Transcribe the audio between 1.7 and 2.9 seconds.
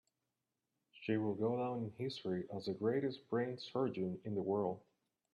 in history as the